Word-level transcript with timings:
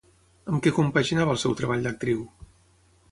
Amb 0.51 0.61
què 0.67 0.71
compaginava 0.77 1.35
el 1.37 1.39
seu 1.43 1.53
treball 1.59 1.85
d'actriu? 1.89 2.25